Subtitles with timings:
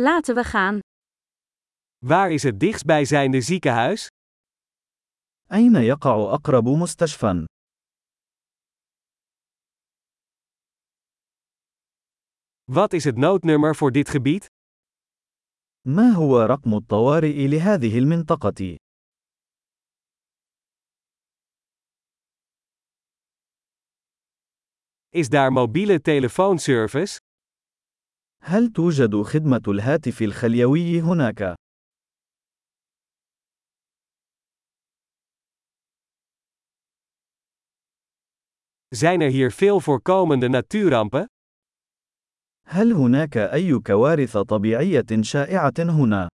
[0.00, 0.78] Laten we gaan.
[2.06, 4.06] Waar is het dichtstbijzijnde ziekenhuis?
[5.52, 7.44] أين يقع أقرب مستشفى؟
[12.64, 14.46] Wat is het noodnummer voor dit gebied?
[15.86, 18.76] ما هو رقم الطوارئ لهذه المنطقة؟
[25.10, 27.18] Is daar mobiele telefoonservice?
[28.45, 31.55] هل توجد خدمة الهاتف الخليوي هناك؟
[38.95, 41.25] Zijn er hier veel voorkomende natuurrampen?
[42.67, 46.29] هل هناك أي كوارث طبيعية شائعة هنا؟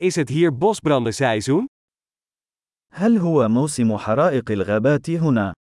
[0.00, 1.66] Is het hier bosbrandenseizoen?
[2.95, 5.53] هل هو موسم حرائق الغابات هنا؟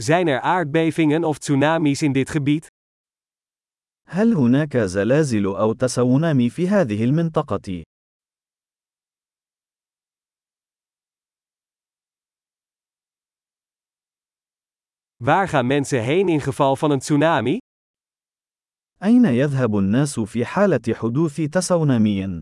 [0.00, 2.66] Zijn er aardbevingen of tsunamis in dit gebied?
[4.08, 7.82] هل هناك زلازل أو تسونامي في هذه المنطقة؟
[15.16, 17.58] Waar gaan mensen heen in geval van een tsunami?
[19.03, 22.41] أين يذهب الناس في حالة حدوث تسونامي؟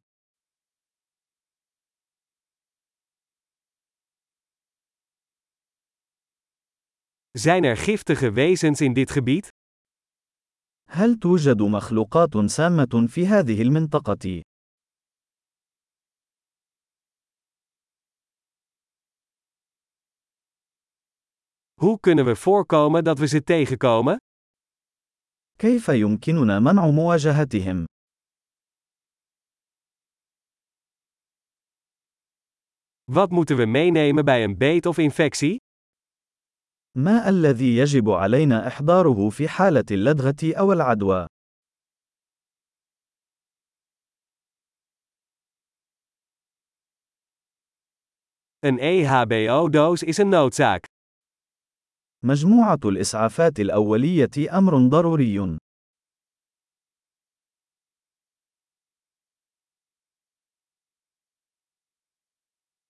[7.37, 9.47] Zijn er giftige wezens in dit gebied?
[10.89, 14.41] هل توجد مخلوقات سامة في هذه المنطقة؟
[21.81, 24.17] Hoe kunnen we voorkomen dat we ze tegenkomen?
[25.60, 27.86] كيف يمكننا منع مواجهتهم؟
[33.12, 35.56] Wat moeten we meenemen bij een beet of infectie?
[36.96, 41.26] ما الذي يجب علينا إحضاره في حالة اللدغة أو العدوى؟
[48.66, 50.84] Een E EHBO-doos is een noodzaak.
[52.25, 55.57] مجموعة الإسعافات الأولية أمر ضروري.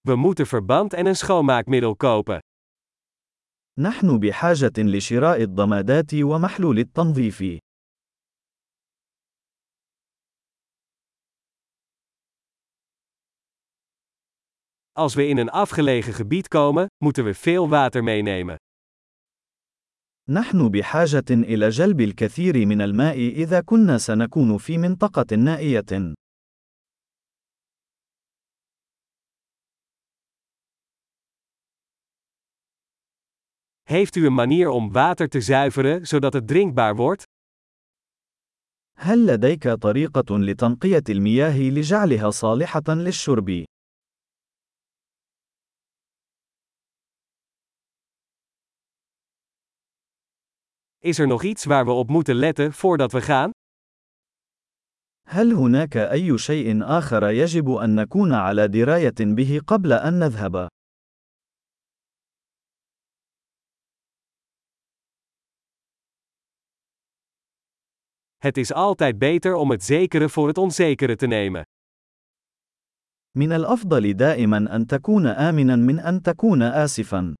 [0.07, 2.39] We moeten verband en een schoonmaakmiddel kopen.
[3.79, 7.59] نحن بحاجة لشراء الضمادات ومحلول التنظيف.
[14.91, 18.55] Als we in een afgelegen gebied komen, moeten we veel water meenemen.
[20.30, 26.14] نحن بحاجة إلى جلب الكثير من الماء إذا كنا سنكون في منطقة نائية.
[33.82, 37.24] Heeft u een manier om water te zuiveren zodat het drinkbaar wordt?
[38.96, 43.64] هل لديك طريقة لتنقية المياه لجعلها صالحة للشرب؟
[50.99, 53.51] Is er nog iets waar we op moeten letten voordat we gaan?
[55.27, 60.67] هل هناك أي شيء آخر يجب أن نكون على دراية به قبل أن نذهب؟
[68.37, 71.63] Het is altijd beter om het zekere voor het onzekere te nemen.
[73.37, 77.35] من الأفضل دائما أن تكون آمنا من أن تكون آسفا.